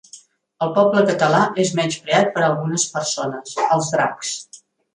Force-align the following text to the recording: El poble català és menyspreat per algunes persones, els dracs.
El 0.65 0.71
poble 0.77 1.03
català 1.09 1.41
és 1.65 1.75
menyspreat 1.81 2.33
per 2.39 2.45
algunes 2.47 2.89
persones, 2.97 3.55
els 3.79 3.95
dracs. 3.99 4.37